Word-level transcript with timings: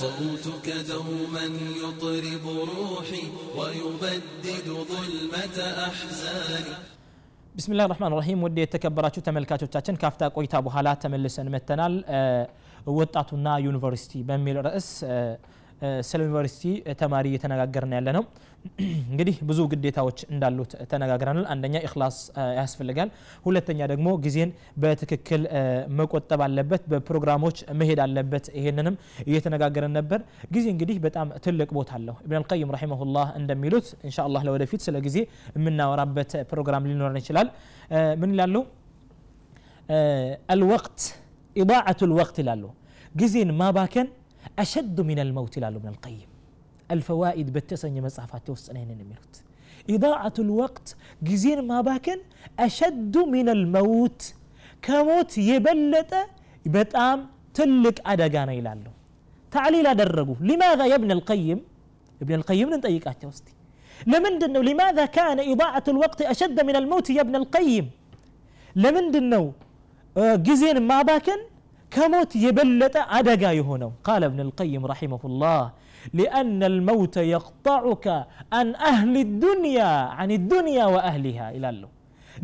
صوتك 0.00 0.66
دوما 0.90 1.44
يطرب 1.82 2.44
روحي 2.72 3.24
ويبدد 3.58 4.66
ظلمة 4.90 5.56
أحزاني 5.88 6.74
ቢስሚላህ 7.56 7.86
ራህማን 7.90 8.14
ራሂም 8.18 8.40
ውድ 8.44 8.56
የተከበራችሁ 8.62 9.20
ተመልካቾቻችን 9.26 9.98
ካፍታ 10.02 10.22
ቆይታ 10.36 10.54
በኋላ 10.66 10.88
ተመልሰን 11.02 11.48
መተናል 11.54 11.94
ወጣቱና 12.98 13.46
ዩኒቨርሲቲ 13.66 14.12
በሚል 14.30 14.56
ርዕስ 14.66 14.88
ስለ 16.08 16.20
ዩኒቨርሲቲ 16.26 16.64
ተማሪ 17.02 17.24
እየተነጋገርን 17.30 17.94
ያለ 17.98 18.08
ነው 18.16 18.24
እንግዲህ 19.05 19.35
ብዙ 19.49 19.59
ግዴታዎች 19.71 20.19
እንዳሉት 20.31 20.71
ተነጋግረናል። 20.91 21.45
አንደኛ 21.53 21.75
إخلاص 21.87 22.17
ያስፈልጋል። 22.59 23.09
ሁለተኛ 23.45 23.79
ደግሞ 23.91 24.07
ጊዜን 24.25 24.49
በትክክል 24.83 25.41
መቆጠብ 25.99 26.41
አለበት 26.45 26.83
በፕሮግራሞች 26.91 27.57
መሄድ 27.79 28.01
አለበት። 28.05 28.45
ይሄንንም 28.59 28.95
እየተነጋገረን 29.27 29.93
ነበር። 29.99 30.19
ጊዜ 30.53 30.65
እንግዲህ 30.73 30.97
በጣም 31.05 31.27
ትልቅ 31.45 31.69
ቦታ 31.77 31.91
አለው። 31.99 32.17
ኢብን 32.25 32.37
አልቀይም 32.39 32.71
ረሒመሁላህ 32.75 33.27
እንደሚሉት 33.41 33.87
እንሻ 34.05 34.17
አላህ 34.27 34.43
ለወደፊት 34.47 34.83
ስለ 34.87 34.97
ጊዜ 35.07 35.17
የምናወራበት 35.57 36.33
ፕሮግራም 36.51 36.87
ሊኖረን 36.91 37.19
ይችላል። 37.21 37.49
ምን 38.21 38.31
ይላሉ? 38.35 38.55
አልወቅት 40.53 40.99
ኢዳዓቱ 41.55 42.01
ልወቅት 42.11 42.37
ይላሉ። 42.41 42.63
ጊዜን 43.15 43.49
ማባከን 43.59 44.07
አሸዱ 44.61 44.97
ሚን 45.07 45.19
አልመውት 45.23 45.55
ይላሉ 45.57 45.75
ኢብን 45.79 45.89
አልቀይም 45.91 46.30
الفوائد 46.91 47.53
بتسن 47.53 47.97
يمصحفات 47.97 48.41
توسنين 48.47 48.87
نميروت 49.01 49.35
إضاعة 49.89 50.33
الوقت 50.39 50.95
جزين 51.23 51.67
ما 51.67 51.81
باكن 51.81 52.17
أشد 52.59 53.17
من 53.17 53.49
الموت. 53.49 54.33
كموت 54.81 55.37
يبلت 55.37 56.13
بتأم 56.65 57.19
تلك 57.53 57.97
أدقان 58.05 58.49
إلى 58.49 58.73
الله 58.73 58.91
تعليل 59.51 59.87
أدرقه 59.87 60.35
لماذا 60.41 60.85
يا 60.85 60.95
ابن 60.95 61.11
القيم؟ 61.11 61.59
ابن 62.21 62.33
القيم 62.33 62.69
ننتيك 62.69 63.07
أتوستي 63.07 63.53
لمن 64.07 64.39
دنو 64.39 64.61
لماذا 64.61 65.05
كان 65.05 65.39
إضاعة 65.51 65.83
الوقت 65.87 66.21
أشد 66.21 66.57
من 66.65 66.75
الموت 66.75 67.09
يا 67.09 67.21
ابن 67.21 67.35
القيم؟ 67.35 67.89
لمن 68.75 69.11
دنو 69.11 69.51
آه، 70.17 70.35
جزين 70.35 70.87
ما 70.87 71.01
باكن 71.01 71.37
كموت 71.94 72.32
يبلت 72.46 72.96
أدقا 73.18 73.50
يهونو 73.60 73.90
قال 74.08 74.22
ابن 74.30 74.40
القيم 74.46 74.82
رحمه 74.92 75.22
الله 75.30 75.62
لأن 76.18 76.60
الموت 76.72 77.16
يقطعك 77.34 78.06
عن 78.56 78.66
أهل 78.92 79.14
الدنيا 79.26 79.92
عن 80.18 80.28
الدنيا 80.38 80.84
وأهلها 80.94 81.46
إلى 81.56 81.68
الله 81.72 81.90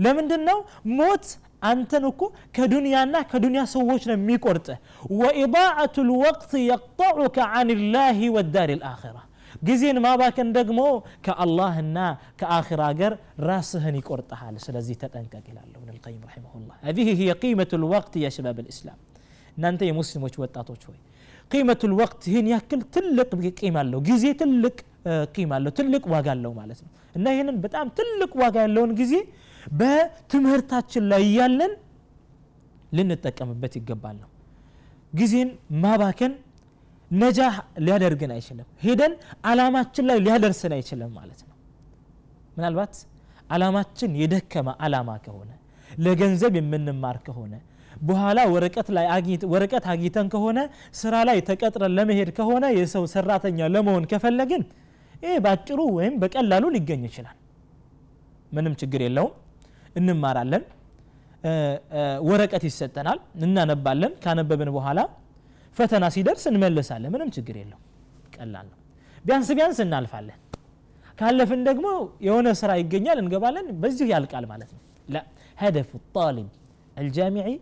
لمن 0.05 0.25
دنو 0.33 0.59
موت 0.99 1.27
አንተን 1.71 2.05
እኮ 2.11 2.23
ከዱንያና 2.57 3.17
ከዱንያ 3.31 3.61
ሰዎች 3.75 4.03
ነው 4.09 4.15
የሚቆርጥህ 4.19 4.79
ወኢዳዓቱ 5.21 5.95
ልወቅት 6.09 6.53
የቅጠዑከ 6.69 7.37
አን 7.59 7.69
ላህ 7.95 8.19
ወዳር 8.37 8.71
ልአራ 8.81 9.19
ጊዜን 9.69 9.99
ማባከን 10.05 10.49
ደግሞ 10.59 10.81
ከአላህና 11.27 11.99
ከአኺራ 12.41 12.83
ገር 13.01 13.13
ራስህን 13.49 13.97
ይቆርጠሃል 14.01 14.55
ስለዚህ 14.67 14.97
ተጠንቀቅ 15.03 15.45
ይላለ 15.53 15.73
ብን 15.83 15.91
ልቀይም 15.97 16.23
ረሒመሁላህ 16.29 16.75
هذه 16.89 17.09
هي 17.21 17.31
قيمة 17.45 17.71
الوقت 17.79 18.13
يا 18.25 18.31
شباب 18.37 18.59
الإسلام 18.65 18.99
እናንተ 19.58 19.82
የሙስሊሞች 19.88 20.36
ወጣቶች 20.42 20.82
ሆይ 20.90 20.98
ቂመቱ 21.52 21.82
ልወቅት 21.92 22.22
ይህን 22.30 22.48
ያክል 22.52 22.82
ትልቅ 22.96 23.30
ቂም 23.60 23.76
አለው 23.82 24.00
ጊዜ 24.10 24.26
ትልቅ 24.42 24.76
ቂም 25.36 25.52
አለው 25.58 25.72
ትልቅ 25.78 26.04
ዋጋ 26.14 26.28
አለው 26.36 26.52
ማለት 26.60 26.80
ነው። 26.86 26.90
እና 27.16 27.26
ይህንን 27.34 27.58
በጣም 27.66 27.88
ትልቅ 28.00 28.32
ዋጋ 28.42 28.56
ያለውን 28.66 28.92
ጊዜ 29.00 29.14
በትምህርታችን 29.82 31.04
ላይ 31.12 31.22
እያለን 31.30 31.72
ልንጠቀምበት 32.98 33.74
ይገባል 33.80 34.18
ነው። 34.24 34.30
ጊዜን 35.14 35.50
ማባከን 35.84 36.34
ነጃህ 37.12 37.56
ሊያደርግን 37.86 38.32
አይችልም። 38.36 38.68
ሄደን 38.84 39.14
አላማችን 39.50 40.06
ላይ 40.10 40.18
ሊያደርስን 40.26 40.74
አይችልም 40.78 41.12
ማለት 41.20 41.42
ነው። 41.48 41.56
ምናልባት 42.58 42.96
አላማችን 43.56 44.12
የደከመ 44.22 44.70
አላማ 44.86 45.10
ከሆነ 45.26 45.52
ለገንዘብ 46.00 46.54
የምንማር 46.60 47.18
ከሆነ 47.28 47.54
በኋላ 48.09 48.39
ወረቀት 48.55 48.89
ላይ 48.97 49.07
ወረቀት 49.53 49.85
አግኝተን 49.93 50.27
ከሆነ 50.35 50.59
ስራ 51.01 51.15
ላይ 51.29 51.39
ተቀጥረን 51.49 51.93
ለመሄድ 51.99 52.31
ከሆነ 52.39 52.65
የሰው 52.79 53.05
ሰራተኛ 53.15 53.69
ለመሆን 53.75 54.05
ከፈለግን 54.13 54.63
ይህ 55.25 55.35
በአጭሩ 55.45 55.81
ወይም 55.99 56.15
በቀላሉ 56.23 56.65
ሊገኝ 56.77 57.03
ይችላል 57.11 57.37
ምንም 58.57 58.75
ችግር 58.83 59.01
የለውም 59.07 59.33
እንማራለን 60.01 60.65
ወረቀት 62.29 62.65
ይሰጠናል 62.69 63.19
እናነባለን 63.47 64.13
ካነበብን 64.25 64.71
በኋላ 64.77 65.01
ፈተና 65.77 66.05
ሲደርስ 66.15 66.45
እንመልሳለን 66.51 67.11
ምንም 67.15 67.29
ችግር 67.37 67.57
የለው 67.63 67.79
ቀላል 68.37 68.67
ነው 68.73 68.79
ቢያንስ 69.27 69.49
ቢያንስ 69.59 69.79
እናልፋለን 69.85 70.39
ካለፍን 71.19 71.61
ደግሞ 71.69 71.87
የሆነ 72.27 72.49
ስራ 72.61 72.71
ይገኛል 72.83 73.19
እንገባለን 73.23 73.67
በዚሁ 73.83 74.07
ያልቃል 74.15 74.47
ማለት 74.53 74.73
ነው 74.77 74.83
ላ 75.15 75.19
هدف 75.59 75.89
الطالب 76.01 76.49
الجامعي 76.97 77.55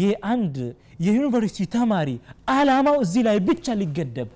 የአንድ 0.00 0.56
የዩኒቨርሲቲ 1.04 1.66
ተማሪ 1.74 2.10
አላማው 2.54 2.96
እዚህ 3.04 3.22
ላይ 3.28 3.38
ብቻ 3.48 3.76
ሊገደብ 3.80 4.30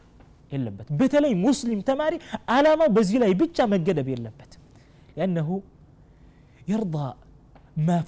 የለበት። 0.52 0.88
በተለይ 1.00 1.32
ሙስሊም 1.44 1.80
ተማሪ 1.88 2.14
አላማው 2.54 2.88
በዚህ 2.96 3.16
ላይ 3.22 3.32
ብቻ 3.42 3.66
መገደብ 3.72 4.08
የለበት። 4.12 4.52
ሊአነሁ 5.16 5.48
የርዳ 6.70 6.96
ማ 7.86 7.98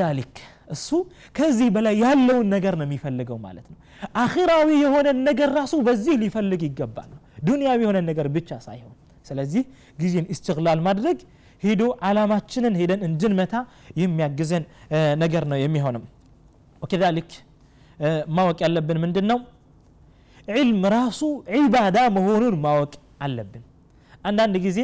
ዛሊክ 0.00 0.34
እሱ 0.74 0.88
ከዚህ 1.36 1.68
በላይ 1.74 1.94
ያለውን 2.02 2.46
ነገር 2.54 2.74
ነው 2.78 2.86
የሚፈልገው 2.86 3.38
ማለት 3.46 3.66
ነው። 3.72 3.78
አኺራዊ 4.22 4.68
የሆነ 4.82 5.08
ነገር 5.28 5.48
ራሱ 5.58 5.74
በዚህ 5.86 6.14
ሊፈልግ 6.22 6.62
ይገባል፣ 6.68 7.10
ዱንያዊ 7.46 7.78
የሆነ 7.84 7.98
ነገር 8.10 8.26
ብቻ 8.36 8.50
ሳይሆን። 8.66 8.94
ስለዚህ 9.26 9.62
ጊዜን 9.98 10.26
ኢስቲግላል 10.34 10.80
ማድረግ 10.86 11.18
ሄዶ 11.62 11.82
አላማችንን 12.06 12.74
ሄደን 12.80 13.00
እንድንመታ 13.08 13.54
የሚያግዘን 14.00 14.64
ነገር 15.16 15.44
ነው 15.52 15.58
የሚሆነው። 15.60 16.02
ወከዛሊክ 16.84 17.30
ማወቅ 18.36 18.58
ያለብን 18.64 18.98
ምንድን 19.04 19.26
ነው 19.30 19.38
ዒልም 20.48 20.80
ራሱ 20.94 21.20
ዒባዳ 21.56 21.98
መሆኑን 22.16 22.56
ማወቅ 22.64 22.92
አለብን። 23.24 23.62
አንዳንድ 24.28 24.54
ጊዜ 24.66 24.78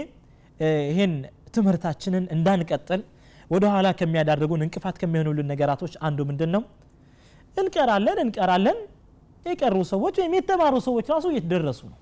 ይህን 0.90 1.14
ትምህርታችንን 1.56 2.24
እንዳንቀጥል 2.34 3.00
ወደ 3.50 3.64
ኋላ 3.74 3.88
ከሚያዳርጉን 3.98 4.62
እንቅፋት 4.66 4.96
ከሚሆኑልን 5.00 5.48
ነገራቶች 5.52 5.94
አንዱ 6.06 6.18
ምንድን 6.28 6.50
ነው 6.56 6.62
እንቀራለን 7.56 8.18
እንቀራለን። 8.24 8.78
የቀሩ 9.46 9.76
ሰዎች 9.92 10.14
ወይም 10.20 10.32
የተማሩ 10.38 10.74
ሰዎች 10.86 11.06
ራሱ 11.12 11.26
እየተደረሱ 11.32 11.80
ነው? 11.90 11.98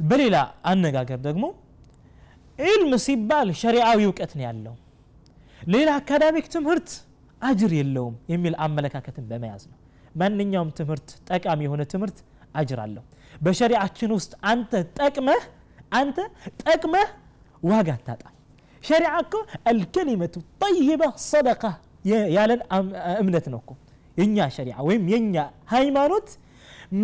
በሌላ 0.00 0.36
አነጋገር 0.70 1.18
ደግሞ 1.26 1.44
ዒልም 2.58 2.92
ሲባል 3.04 3.48
ሸሪዓዊ 3.60 4.00
እውቀት 4.08 4.32
ነው 4.38 4.44
ያለው። 4.48 4.74
ሌላ 5.74 5.90
አካዳሚክ 6.00 6.46
ትምህርት 6.54 6.88
አጅር 7.44 7.72
የለውም 7.78 8.14
የሚል 8.32 8.54
አመለካከትን 8.64 9.24
በመያዝ 9.30 9.62
ነው። 9.70 9.78
ማንኛውም 10.20 10.70
ትምህርት 10.78 11.08
ጠቃሚ 11.30 11.60
የሆነ 11.66 11.82
ትምህርት 11.92 12.18
አጅር 12.54 12.78
አለው። 12.84 13.04
በሸሪዓችን 13.40 14.10
ውስጥ 14.16 14.32
አንተ 14.50 14.72
ጠቅመህ 14.98 15.42
አንተ 15.92 16.18
ጠቅመህ 16.62 17.08
ዋጋ 17.62 17.88
አታጣም። 17.96 18.30
ሸሪዓ 18.84 19.12
እኮ 19.22 19.34
አልከሊመቱ 19.70 20.34
ጠይባ 20.62 21.02
ሰደቃ 21.26 21.62
ያለን 22.36 22.60
እምነት 23.20 23.46
ነው 23.52 23.60
እኮ። 23.62 23.70
የኛ 24.16 24.38
ሸሪዓ 24.56 24.76
ወይም 24.88 25.04
የኛ 25.12 25.36
ሃይማኖት 25.70 26.28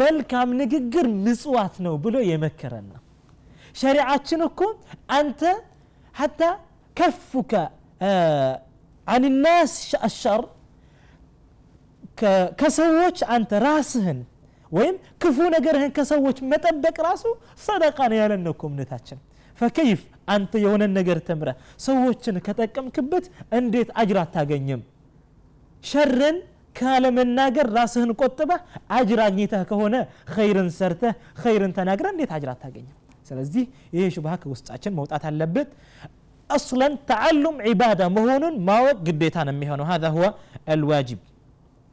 መልካም 0.00 0.48
ንግግር 0.60 1.06
ምጽዋት 1.24 1.74
ነው 1.86 1.94
ብሎ 2.04 2.16
የመከረን 2.28 2.86
ነው። 2.92 3.00
ሸሪዓችን 3.74 4.40
እኮ 4.48 4.60
አንተ 5.16 5.40
ሐታ 6.14 6.42
ከፉከ 6.96 7.52
አኒናስ 9.06 9.74
አሻር 10.06 10.42
ከሰዎች 12.60 13.18
አንተ 13.34 13.60
ራስህን 13.64 14.18
ወይም 14.72 14.94
ክፉ 15.22 15.36
ነገርህን 15.54 15.92
ከሰዎች 15.96 16.38
መጠበቅ 16.50 16.96
ራሱ 17.06 17.24
ሰደቃ 17.64 17.98
ነው 18.10 18.16
ያለን 18.20 18.42
እምነታችን 18.62 19.18
ፈከይፍ 19.58 20.00
አንተ 20.34 20.52
የሆነ 20.64 20.82
ነገር 20.98 21.18
ተምረ 21.28 21.50
ሰዎችን 21.86 22.36
ከጠቀምክበት 22.47 23.24
እንዴት 23.58 23.88
አጅር 24.02 24.18
አታገኝም 24.22 24.82
ሸርን 25.84 26.36
ካለመናገር 26.76 27.66
ራስህን 27.76 28.10
ቆጥበህ 28.20 28.60
አጅር 28.98 29.20
አግኝተህ 29.24 29.62
ከሆነ 29.70 29.94
ኸይርን 30.34 30.68
ሰርተህ 30.76 31.14
ኸይርን 31.42 31.72
ተናግረ 31.78 32.06
እንዴት 32.14 32.32
አጅር 32.36 32.50
አታገኝም 32.54 32.96
ስለዚህ 33.28 33.64
ይሄ 33.96 34.04
ሹብሃ 34.14 34.34
ከውስጣችን 34.42 34.94
መውጣት 34.98 35.24
አለበት 35.30 35.68
አስለን 36.49 36.93
ተዓሉም 37.09 37.55
ዒባዳ 37.69 38.02
መሆኑን 38.17 38.55
ማወቅ 38.67 38.97
ግዴታ 39.07 39.35
ነው 39.47 39.53
የሚሆነው 39.55 39.85
هذا 39.91 40.07
هو 40.16 40.23
الواجب 40.75 41.19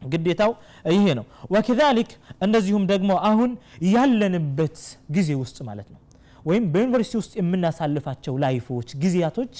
ግዴታው 0.03 0.53
ይሄ 0.97 1.05
ነው 1.19 1.25
ወከዛሊክ 1.55 2.11
እንደዚሁም 2.45 2.85
ደግሞ 2.93 3.11
አሁን 3.29 3.51
ያለንበት 3.95 4.79
ጊዜ 5.17 5.31
ውስጥ 5.43 5.59
ማለት 5.69 5.89
ነው 5.95 6.01
ወይም 6.49 6.65
በዩኒቨርሲቲ 6.73 7.15
ውስጥ 7.21 7.33
የምናሳልፋቸው 7.41 8.35
ላይፎች 8.45 8.89
ጊዜያቶች 9.03 9.55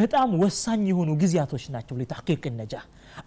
በጣም 0.00 0.28
ወሳኝ 0.42 0.82
የሆኑ 0.90 1.10
ጊዜያቶች 1.22 1.64
ናቸው 1.74 1.94
ለተሕቂቅ 2.00 2.42
ነጃህ 2.60 2.84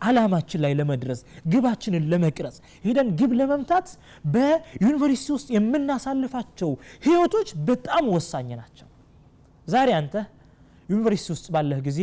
አላማችን 0.07 0.61
ላይ 0.65 0.73
ለመድረስ 0.79 1.19
ግባችንን 1.53 2.03
ለመቅረጽ 2.11 2.57
ሄደን 2.85 3.09
ግብ 3.19 3.31
ለመምታት 3.39 3.87
በዩኒቨርሲቲ 4.35 5.29
ውስጥ 5.37 5.49
የምናሳልፋቸው 5.57 6.71
ህይወቶች 7.07 7.49
በጣም 7.69 8.05
ወሳኝ 8.15 8.49
ናቸው 8.61 8.87
ዛሬ 9.67 9.89
አንተ 9.99 10.15
ዩኒቨርሲቲ 10.88 11.28
ውስጥ 11.34 11.46
ባለህ 11.54 11.78
ጊዜ 11.88 12.00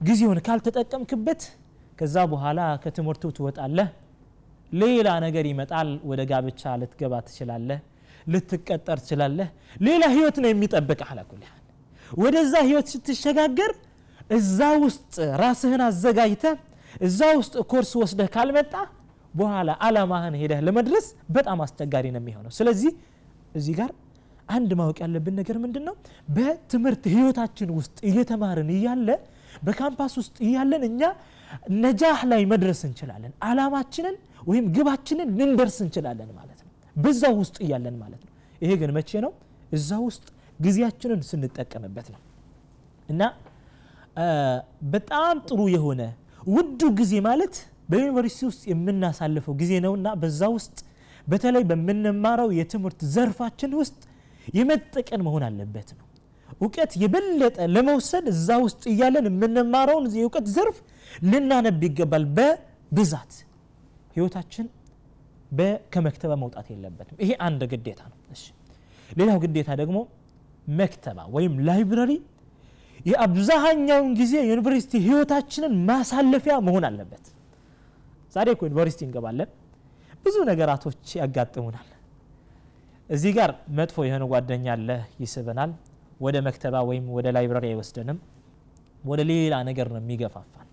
ጊዜውን 0.00 0.38
ካልተጠቀምክበት 0.46 1.42
ከዛ 1.98 2.16
በኋላ 2.32 2.60
ከትምህርቱ 2.82 3.24
ትወጣለህ 3.36 3.88
ሌላ 4.72 5.08
ነገር 5.24 5.44
ይመጣል 5.50 5.88
ወደ 6.10 6.20
ጋብቻ 6.30 6.62
ልትገባ 6.80 7.14
ትችላለህ 7.26 7.80
ልትቀጠር 8.32 8.98
ትችላለህ 9.04 9.48
ሌላ 9.86 10.04
ህይወት 10.14 10.36
ነው 10.42 10.50
የሚጠብቅ 10.52 11.00
አላኩል 11.08 11.42
ወደዛ 12.22 12.54
ህይወት 12.68 12.86
ስትሸጋገር 12.94 13.72
እዛ 14.36 14.58
ውስጥ 14.84 15.14
ራስህን 15.42 15.82
አዘጋጅተ 15.88 16.44
እዛ 17.06 17.20
ውስጥ 17.40 17.54
ኮርስ 17.72 17.92
ወስደህ 18.02 18.28
ካልመጣ 18.34 18.74
በኋላ 19.34 19.70
አላማህን 19.86 20.34
ሄደህ 20.40 20.60
ለመድረስ 20.66 21.06
በጣም 21.36 21.58
አስቸጋሪ 21.64 22.06
ነው 22.14 22.20
የሚሆነው። 22.22 22.52
ስለዚህ 22.58 22.92
እዚህ 23.58 23.74
ጋር 23.80 23.90
አንድ 24.48 24.70
ማወቅ 24.78 24.96
ያለብን 25.04 25.34
ነገር 25.40 25.56
ምንድን 25.62 25.84
ነው 25.88 25.94
በትምህርት 26.36 27.04
ህይወታችን 27.14 27.68
ውስጥ 27.78 27.96
እየተማርን 28.08 28.70
እያለ 28.74 29.08
በካምፓስ 29.66 30.14
ውስጥ 30.20 30.36
እያለን 30.46 30.82
እኛ 30.88 31.02
ነጃህ 31.82 32.20
ላይ 32.30 32.42
መድረስ 32.52 32.80
እንችላለን። 32.88 33.32
አላማችንን 33.48 34.16
ወይም 34.50 34.64
ግባችንን 34.76 35.28
ልንደርስ 35.38 35.76
እንችላለን 35.84 36.30
ማለት 36.38 36.58
ነው። 36.64 36.70
በዛው 36.96 37.34
ውስጥ 37.42 37.56
እያለን 37.64 37.96
ማለት 38.02 38.22
ነው። 38.26 38.32
ይሄ 38.62 38.72
ግን 38.80 38.90
መቼ 38.96 39.10
ነው? 39.24 39.32
እዛ 39.72 39.90
ውስጥ 40.06 40.24
ጊዜያችንን 40.60 41.20
ስንጠቀምበት 41.28 42.08
ነው። 42.14 42.20
እና 43.08 43.22
በጣም 44.92 45.36
ጥሩ 45.48 45.60
የሆነ 45.74 46.02
ውዱ 46.48 46.80
ጊዜ 46.98 47.14
ማለት 47.26 47.54
በዩኒቨርሲቲ 47.90 48.42
ውስጥ 48.50 48.62
የምናሳልፈው 48.70 49.54
ጊዜ 49.62 49.72
ነው 49.84 49.92
እና 49.98 50.08
በዛ 50.20 50.42
ውስጥ 50.56 50.76
በተለይ 51.26 51.64
በምንማረው 51.70 52.48
የትምህርት 52.58 53.00
ዘርፋችን 53.14 53.72
ውስጥ 53.80 53.98
የመጠቀን 54.58 55.20
መሆን 55.26 55.44
አለበት 55.48 55.88
ነው። 55.98 56.06
እውቀት 56.60 56.92
የበለጠ 57.02 57.56
ለመውሰድ 57.74 58.26
እዛ 58.32 58.48
ውስጥ 58.64 58.82
እያለን 58.92 59.26
የምንማረውን 59.30 60.04
የእውቀት 60.18 60.46
ዘርፍ 60.54 60.76
ልናነብ 61.30 61.80
ይገባል 61.86 62.24
በብዛት። 62.36 63.32
ህይወታችን 64.16 64.66
ከመክተባ 65.94 66.32
መውጣት 66.42 66.66
የለበትም። 66.72 67.16
ይሄ 67.22 67.30
አንድ 67.46 67.60
ግዴታ 67.72 68.00
ነው። 68.10 68.18
ሌላው 69.10 69.38
ግዴታ 69.44 69.70
ደግሞ 69.80 69.98
መክተባ 70.74 71.18
ወይም 71.34 71.54
ላይብረሪ 71.66 72.12
የአብዛኛውን 73.06 74.10
ጊዜ 74.20 74.34
የዩኒቨርሲቲ 74.42 74.92
ህይወታችንን 75.06 75.72
ማሳለፊያ 75.90 76.54
መሆን 76.66 76.84
አለበት። 76.88 77.24
ዛሬ 78.36 78.48
እኮ 78.54 78.62
ዩኒቨርሲቲ 78.68 79.02
እንገባለን። 79.06 79.50
ብዙ 80.24 80.36
ነገራቶች 80.50 81.02
ያጋጥሙናል 81.20 81.88
እዚህ 83.08 83.32
ጋር 83.38 83.50
መጥፎ 83.78 83.96
የሆነ 84.06 84.24
ጓደኛ 84.32 84.66
አለ 84.74 84.88
ይስበናል። 85.22 85.70
ወደ 86.20 86.36
መክተባ 86.46 86.74
ወይም 86.88 87.04
ወደ 87.16 87.26
ላይብረሪ 87.36 87.66
አይወስደንም። 87.70 88.18
ወደ 89.04 89.20
ሌላ 89.30 89.54
ነገር 89.68 89.86
ነው 89.92 90.00
የሚገፋፋን። 90.02 90.68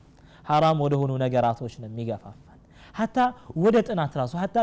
ሀራም 0.45 0.77
ወደ 0.85 0.93
ሆኑ 1.01 1.11
ነገራቶች 1.23 1.73
ነው 1.81 1.87
የሚገፋፋን። 1.89 2.47
ሀታ 2.95 3.17
ወደ 3.63 3.77
ጥናት 3.87 4.13
ራሱ 4.19 4.33
ሀታ 4.41 4.55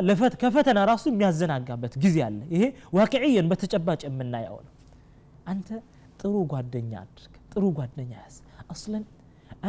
ከፈተና 0.42 0.78
ራሱ 0.90 1.04
የሚያዘናጋበት 1.10 1.94
ጊዜ 2.04 2.16
አለ። 2.26 2.40
ይሄ 2.54 2.64
ዋቅዕየን 2.96 3.46
በተጨባጭ 3.50 4.00
የምናየው 4.08 4.58
ነው። 4.66 4.72
አንተ 5.46 5.68
ጥሩ 6.20 6.34
ጓደኛ 6.52 6.92
አድርግ 7.02 7.34
ጥሩ 7.52 7.64
ጓደኛ 7.78 8.12
ያዝ። 8.18 8.36
አስለን 8.72 9.04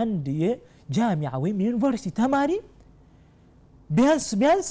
አንድ 0.02 0.26
የጃሚዓ 0.42 1.32
ወይም 1.44 1.58
የዩኒቨርሲቲ 1.64 2.10
ተማሪ 2.20 2.52
ቢያንስ 3.90 4.28
ቢያንስ 4.42 4.70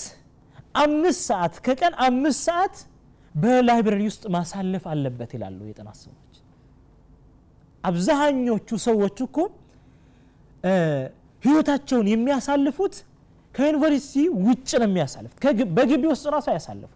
አምስት 0.82 1.20
ሰዓት 1.28 1.54
ከቀን 1.66 1.94
አምስት 2.06 2.40
ሰዓት 2.48 2.74
በላይብረሪ 3.34 4.02
ውስጥ 4.10 4.24
ማሳለፍ 4.34 4.84
አለበት 4.92 5.30
ይላሉ 5.36 5.58
የጥናት 5.68 5.98
ሰዎች። 6.04 6.34
አብዛኞቹ 7.84 8.68
ሰዎች 8.86 9.18
እኮ 9.26 9.36
ህይወታቸውን 11.42 12.06
የሚያሳልፉት 12.12 12.94
ከዩኒቨርሲቲ 13.54 14.14
ውጭ 14.46 14.70
ነው 14.80 14.88
የሚያሳልፉት። 14.88 15.38
በግቢ 15.76 16.02
ውስጥ 16.12 16.24
ራሱ 16.34 16.46
አያሳልፉ 16.52 16.90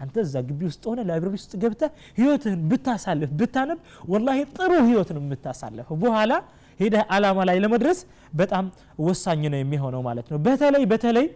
አንተ 0.00 0.14
እዛ 0.24 0.34
ግቢ 0.48 0.60
ውስጥ 0.68 0.82
ሆነ 0.90 1.00
ላይብረሪ 1.08 1.34
ውስጥ 1.38 1.52
ገብተ 1.62 1.82
ህይወትህን 2.18 2.60
ብታሳልፍ 2.70 3.30
ብታነብ 3.40 3.78
ወላሂ 4.12 4.38
ጥሩ 4.56 4.70
ህይወት 4.86 5.10
ነው 5.16 5.22
የምታሳልፈው። 5.24 5.96
በኋላ 6.04 6.32
ሄደህ 6.80 7.02
አላማ 7.14 7.38
ላይ 7.48 7.56
ለመድረስ 7.64 7.98
በጣም 8.32 8.64
ወሳኝ 9.04 9.42
ነው 9.52 9.58
የሚሆነው 9.62 10.02
ማለት 10.08 10.26
ነው። 10.32 10.38
በተለይ 10.46 10.84
በተለይ 10.92 11.26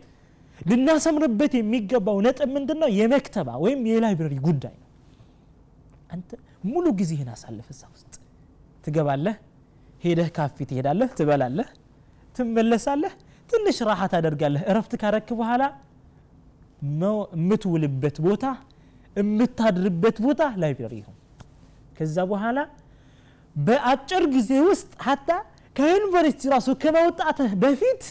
ልናሰምርበት 0.60 1.52
የሚገባው 1.58 2.18
ነጥብ 2.26 2.48
ምንድን 2.56 2.78
ነው 2.82 2.90
የመክተባ 2.98 3.48
ወይም 3.64 3.80
የላይብረሪ 3.90 4.34
ጉዳይ 4.46 4.74
ነው። 4.74 4.88
አንተ 6.10 6.30
ሙሉ 6.64 6.86
ጊዜህን 7.00 7.30
አሳልፍ 7.34 7.66
እዛ 7.74 7.82
ውስጥ 7.94 8.12
ትገባለህ 8.84 9.36
ሄደህ 10.04 10.28
ካፊ 10.36 10.56
ትሄዳለህ 10.70 11.10
ትበላለህ 11.18 11.68
ትመለሳለህ 12.36 13.12
ትንሽ 13.50 13.76
ራሓ 13.88 14.00
ታደርጋለህ። 14.12 14.62
እረፍት 14.70 14.92
ካረክ 15.02 15.28
በኋላ 15.40 15.62
የምትውልበት 17.34 18.16
ቦታ 18.26 18.44
የምታድርበት 19.16 20.16
ቦታ 20.24 20.42
ላይብረሪ 20.62 20.94
ይሁን። 21.00 21.16
ከዛ 21.98 22.16
በኋላ 22.30 22.58
በአጭር 23.56 24.24
ጊዜ 24.34 24.50
ውስጥ 24.68 24.90
ሀታ 25.06 25.28
ከዩኒቨርሲቲ 25.76 26.42
ራሱ 26.54 26.68
ከመውጣትህ 26.82 27.52
በፊት 27.62 28.02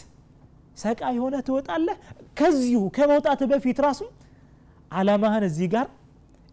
ሰቃ 0.78 1.02
የሆነ 1.16 1.36
ትወጣለህ? 1.48 1.98
ከዚሁ 2.40 2.82
ከመውጣትህ 2.96 3.48
በፊት 3.52 3.78
ራሱ 3.86 4.02
አላማህን 4.92 5.44
እዚህ 5.50 5.68
ጋር 5.74 5.88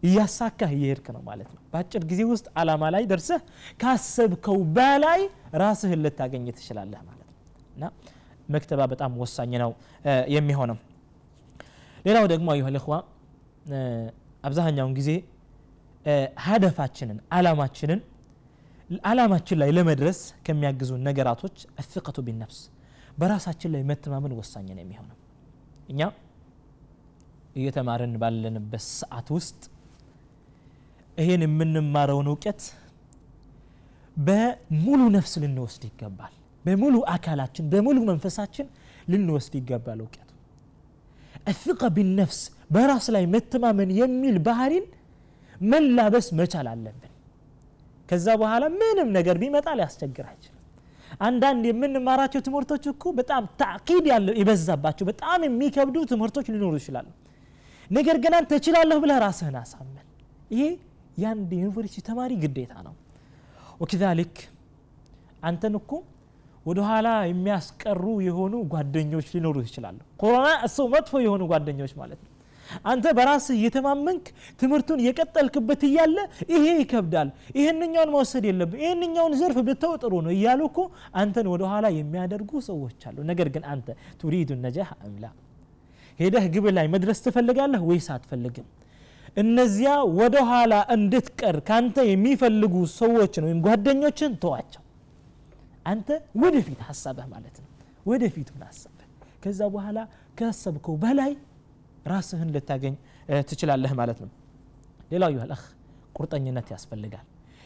እያሳካህ 0.03 0.71
እየሄድክ 0.77 1.07
ነው 1.15 1.21
ማለት 1.27 1.49
ነው። 1.51 1.61
በአጭር 1.71 2.03
ጊዜ 2.11 2.21
ውስጥ 2.31 2.45
አላማ 2.61 2.83
ላይ 2.95 3.03
ደርሰህ 3.11 3.41
ካሰብከው 3.81 4.57
በላይ 4.77 5.21
ራስህን 5.61 5.99
ልታገኝ 6.05 6.45
ትችላለህ 6.57 7.01
ማለት 7.09 7.27
ነው። 7.27 7.35
እና 7.75 7.83
መክተባ 8.49 8.81
በጣም 8.93 9.11
ወሳኝ 9.21 9.51
ነው 9.63 9.71
የሚሆነው። 10.35 10.77
ሌላው 12.05 12.25
ደግሞ 12.33 12.47
አዩሀ 12.53 12.67
ልእኽዋ 12.75 12.95
አብዛኛውን 14.43 14.93
ጊዜ 14.99 15.09
ሀደፋችንን 16.45 17.17
አላማችንን 17.37 17.99
አላማችን 19.09 19.57
ላይ 19.61 19.69
ለመድረስ 19.77 20.19
ከሚያግዙ 20.45 20.91
ነገራቶች 21.07 21.57
አፍቀቱ 21.81 22.17
ቢነፍስ 22.27 22.57
በራሳችን 23.21 23.71
ላይ 23.73 23.81
መተማመን 23.89 24.33
ወሳኝ 24.39 24.67
ነው 24.71 24.83
የሚሆነው። 24.83 25.17
እኛ 25.89 26.01
እየተማርን 27.55 28.13
ባለንበት 28.21 28.83
ሰዓት 28.91 29.27
ውስጥ 29.35 29.61
ይህን 31.17 31.41
የምንማረውን 31.45 32.27
እውቀት 32.31 32.61
በሙሉ 34.17 35.01
ነፍስ 35.15 35.33
ልንወስድ 35.43 35.83
ይገባል። 35.89 36.33
በሙሉ 36.65 36.95
አካላችን 37.13 37.65
በሙሉ 37.71 37.97
መንፈሳችን 38.09 38.67
ልንወስድ 39.11 39.53
ይገባል 39.59 39.99
እውቀቱ። 40.03 40.27
አፍቀ 41.51 41.81
ቢነፍስ 41.95 42.39
በራስ 42.73 43.05
ላይ 43.15 43.23
መተማመን 43.33 43.91
የሚል 43.99 44.35
ባህሪን 44.47 44.85
መላበስ 45.65 46.27
መቻል 46.39 46.67
አለብን። 46.73 47.07
ከዛ 48.09 48.27
በኋላ 48.41 48.63
ምንም 48.79 49.09
ነገር 49.17 49.35
ቢመጣ 49.41 49.67
ሊያስቸግር 49.79 50.25
አይችልም 50.31 50.57
አንዳንድ 51.21 51.63
የምንማራቸው 51.69 52.41
ትምህርቶች 52.47 52.83
እኮ 52.91 53.03
በጣም 53.19 53.43
ታቂድ 53.61 54.05
ያለው 54.11 54.35
የበዛባቸው 54.39 55.05
በጣም 55.11 55.39
የሚከብዱ 55.47 55.97
ትምህርቶች 56.11 56.47
ሊኖሩ 56.53 56.73
ይችላሉ። 56.81 57.07
ነገር 57.89 58.17
ግን 58.23 58.33
አንተ 58.37 58.51
እችላለሁ 58.59 58.97
ብለህ 59.03 59.19
ራስህን 59.25 59.57
አሳመን። 59.61 60.05
ይሄ 60.53 60.63
የአንድ 61.21 61.49
ዩኒቨርሲቲ 61.59 62.03
ተማሪ 62.09 62.31
ግዴታ 62.43 62.73
ነው። 62.87 62.93
ወከዛሊክ 63.81 64.35
አንተን 65.43 65.75
እኮ 65.79 65.91
ወደኋላ 66.65 67.09
የሚያስቀሩ 67.29 68.03
የሆኑ 68.25 68.55
ጓደኞች 68.73 69.27
ሊኖሩ 69.35 69.57
ይችላሉ። 69.65 69.99
ኮሮና 70.21 70.47
እሱ 70.67 70.77
መጥፎ 70.93 71.13
የሆኑ 71.25 71.43
ጓደኞች 71.51 71.93
ማለት 72.01 72.19
ነው 72.23 72.30
አንተ 72.85 73.05
በራስህ 73.17 73.55
እየተማመንክ 73.57 74.25
ትምህርቱን 74.61 74.99
የቀጠልክበት 75.05 75.81
እያለ 75.87 76.17
ይሄ 76.53 76.65
ይከብዳል 76.81 77.29
ይህንኛውን 77.59 78.11
መወሰድ 78.15 78.45
የለብን 78.49 78.81
ይህንኛውን 78.83 79.35
ዘርፍ 79.41 79.57
ብተው 79.67 79.93
ጥሩ 80.01 80.13
ነው 80.25 80.33
እያሉ 80.35 80.61
እኮ 80.69 80.79
አንተን 81.21 81.49
ወደኋላ 81.53 81.85
የሚያደርጉ 81.97 82.51
ሰዎች 82.69 82.99
አሉ። 83.09 83.17
ነገር 83.31 83.49
ግን 83.55 83.65
አንተ 83.73 83.87
ቱሪዱ 84.21 84.59
ነጃህ 84.63 84.91
አምላ 84.99 85.25
ሄደህ 86.19 86.45
ግብ 86.53 86.65
ላይ 86.77 86.87
መድረስ 86.93 87.19
ትፈልጋለህ 87.25 87.81
ወይስ 87.89 88.07
አትፈልግም? 88.15 88.65
እነዚያ 89.37 89.89
ወደኋላ 90.17 90.73
እንድትቀር 90.95 91.57
ካንተ 91.67 91.97
የሚፈልጉ 92.09 92.73
ሰዎችን 92.97 93.45
ወይም 93.47 93.59
ጓደኞችን 93.65 94.31
ተዋቸው። 94.41 94.83
አንተ 95.85 96.09
ወደፊት 96.41 96.79
ሀሳብህ 96.87 97.27
ማለት 97.33 97.55
ነው 97.61 97.69
ወደፊት 98.05 98.49
ምን 98.55 98.63
ሀሳብህ። 98.67 99.07
ከዛ 99.43 99.61
በኋላ 99.75 99.99
ካሰብከው 100.39 100.95
በላይ 101.03 101.31
ራስህን 102.05 102.49
ልታገኝ 102.55 102.95
ትችላለህ 103.49 103.91
ማለት 103.99 104.19
ነው። 104.23 104.29
ሌላው 105.11 105.29
ይህ 105.33 105.43
አኽ 105.47 105.63
ቁርጠኝነት 106.17 106.67
ያስፈልጋል። 106.73 107.25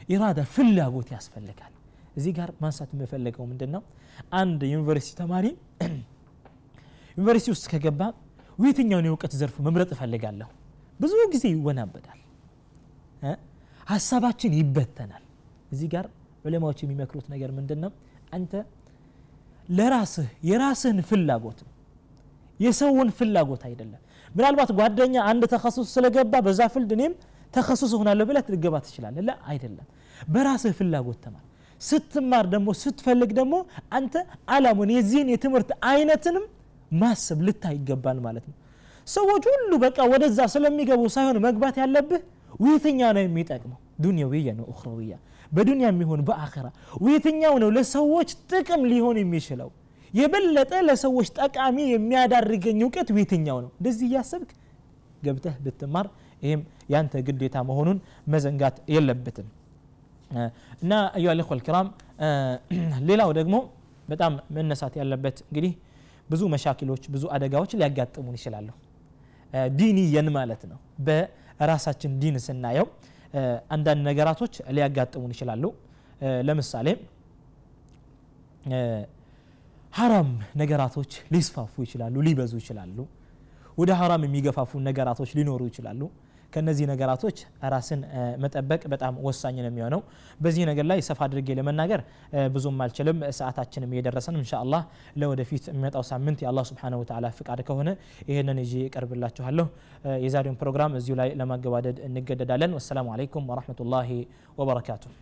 ኢራዳ 0.10 0.40
ፍላጎት 0.56 1.10
ያስፈልጋል። 1.16 1.74
እዚህ 2.18 2.34
ጋር 2.38 2.50
ማንሳት 2.62 2.90
የምፈለገው 2.96 3.46
ምንድን 3.52 3.72
ነው 3.76 3.82
አንድ 4.34 4.62
ዩኒቨርሲቲ 4.74 5.16
ተማሪ 5.22 5.46
ዩኒቨርሲቲ 7.18 7.50
ውስጥ 7.56 7.66
ከገባ 7.72 8.02
የትኛውን 8.64 9.08
የእውቀት 9.08 9.34
ዘርፍ 9.40 9.56
መምረጥ 9.66 9.90
እፈልጋለሁ? 9.96 10.48
ብዙ 11.00 11.14
ጊዜ 11.34 11.44
ይወናበዳል? 11.54 12.20
ሀሳባችን 13.90 14.52
ይበተናል። 14.60 15.24
እዚህ 15.72 15.88
ጋር 15.94 16.06
ዑለማዎች 16.46 16.80
የሚመክሩት 16.84 17.26
ነገር 17.34 17.50
ምንድን 17.58 17.80
ነው 17.84 17.92
አንተ 18.34 18.54
ለራስህ 19.70 20.28
የራስህን 20.50 21.00
ፍላጎት 21.10 21.60
የሰውን 22.60 23.10
ፍላጎት 23.18 23.64
አይደለም 23.70 24.02
ምናልባት 24.36 24.72
ጓደኛ 24.80 25.16
አንድ 25.30 25.44
ተከሱስ 25.54 25.88
ስለገባ 25.96 26.34
በዛ 26.46 26.62
ፍልድ 26.74 26.92
እኔም 26.96 27.14
ተከሱስ 27.54 27.92
ሆናለሁ 28.00 28.26
ብለህ 28.30 28.48
ልገባ 28.54 28.76
ትችላለህ። 28.86 29.24
ላ 29.28 29.34
አይደለም። 29.52 29.86
በራስህ 30.28 30.74
ፍላጎት 30.80 31.20
ተማር። 31.26 31.44
ስትማር 31.82 32.46
ደግሞ 32.54 32.70
ስትፈልግ 32.82 33.32
ደግሞ 33.40 33.56
አንተ 33.98 34.14
አላሙን 34.50 34.92
የዚህን 34.96 35.30
የትምህርት 35.34 35.72
አይነትንም 35.90 36.46
ማሰብ 36.96 37.40
ልታይ 37.48 37.76
ይገባል 37.78 38.18
ማለት 38.26 38.46
ነው። 38.50 38.56
ሰዎች 39.08 39.44
ሁሉ 39.52 39.72
በቃ 39.84 39.98
ወደዛ 40.12 40.40
ስለሚገቡ 40.54 41.02
ሳይሆን 41.16 41.38
መግባት 41.46 41.76
ያለብህ 41.82 42.22
የትኛ 42.68 43.00
ነው 43.16 43.24
የሚጠቅመው? 43.26 43.80
ዱንያዊያ 44.04 44.50
ነው 44.60 44.66
ኡኽረዊያ 44.72 45.16
በዱንያ 45.52 45.88
የሚሆን 45.92 46.22
በአኸራ 46.28 46.68
የትኛው 47.08 47.56
ነው 47.64 47.70
ለሰዎች 47.76 48.30
ጥቅም 48.52 48.82
ሊሆን 48.92 49.18
የሚችለው 49.22 49.70
የበለጠ 50.14 50.74
ለሰዎች 50.88 51.28
ጠቃሚ 51.40 51.78
የሚያዳርገኝ 51.94 52.80
እውቀት 52.86 53.10
የትኛው 53.16 53.58
ነው። 53.64 53.72
እንደዚህ 53.80 54.06
እያሰብክ 54.10 54.52
ገብተህ 55.24 55.56
ብትማር 55.66 56.08
ይህም 56.42 56.62
ያንተ 56.94 57.22
ግዴታ 57.28 57.58
መሆኑን 57.70 57.98
መዘንጋት 58.34 58.76
የለበትም። 58.94 59.48
እና 60.84 60.94
አዩ 61.18 61.34
ልኹ 61.40 61.50
ልክራም 61.60 61.88
ሌላው 63.10 63.30
ደግሞ 63.40 63.56
በጣም 64.08 64.34
መነሳት 64.56 64.94
ያለበት 65.00 65.38
እንግዲህ 65.46 65.74
ብዙ 66.30 66.42
መሻኪሎች 66.54 67.04
ብዙ 67.14 67.24
አደጋዎች 67.36 67.72
ሊያጋጥሙን 67.80 68.36
ይችላሉ። 68.40 68.70
ዲንየን 69.78 70.30
ማለት 70.38 70.62
ነው። 70.72 70.78
በራሳችን 71.08 72.14
ዲን 72.22 72.38
ስናየው 72.46 72.88
አንዳንድ 73.76 74.02
ነገራቶች 74.10 74.54
ሊያጋጥሙን 74.76 75.32
ይችላሉ። 75.36 75.64
ለምሳሌ 76.48 76.88
ሀራም 79.96 80.30
ነገራቶች 80.62 81.12
ሊስፋፉ 81.34 81.74
ይችላሉ 81.86 82.16
ሊበዙ 82.28 82.54
ይችላሉ። 82.62 82.98
ወደ 83.78 83.92
ሀራም 84.00 84.24
የሚገፋፉ 84.26 84.72
ነገራቶች 84.88 85.30
ሊኖሩ 85.38 85.62
ይችላሉ። 85.70 86.02
ከነዚህ 86.54 86.86
ነገራቶች 86.92 87.38
ራስን 87.72 88.02
መጠበቅ 88.44 88.82
በጣም 88.94 89.14
ወሳኝ 89.26 89.56
ነው 89.58 89.70
የሚሆነው። 89.70 90.02
በዚህ 90.40 90.64
ነገር 90.70 90.86
ላይ 90.92 91.00
ሰፋ 91.08 91.20
አድርጌ 91.28 91.48
ለመናገር 91.60 92.02
ብዙም 92.56 92.78
አልችልም። 92.86 93.18
ሰዓታችንም 93.40 93.94
እየደረሰን 93.96 94.38
እንሻ 94.40 94.54
አላህ 94.64 94.84
ለወደፊት 95.22 95.66
የሚመጣው 95.72 96.06
ሳምንት 96.12 96.42
የአላህ 96.46 96.66
ስብሓን 96.72 96.98
ወተላ 97.02 97.32
ፍቃድ 97.40 97.62
ከሆነ 97.70 97.90
ይህንን 98.32 98.60
ይዤ 98.64 98.74
እቀርብላችኋለሁ። 98.88 99.68
የዛሬውን 100.26 100.60
ፕሮግራም 100.64 100.98
እዚሁ 101.02 101.16
ላይ 101.22 101.32
ለማገባደድ 101.42 102.00
እንገደዳለን። 102.08 102.74
ወሰላሙ 102.80 103.08
አለይኩም 103.16 103.48
ወረሕመቱላሂ 103.52 104.12
ወበረካቱሁ 104.58 105.14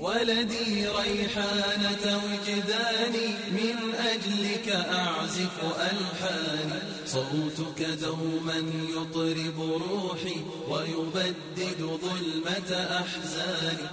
ولدي 0.00 0.86
ريحانة 0.88 2.20
وجداني 2.24 3.28
من 3.50 3.94
أجلك 4.12 4.68
أعزف 4.68 5.56
ألحاني 5.64 6.80
صوتك 7.06 7.80
دوما 8.02 8.62
يطرب 8.96 9.58
روحي 9.90 10.36
ويبدد 10.68 11.80
ظلمة 11.80 12.70
أحزاني. 13.00 13.88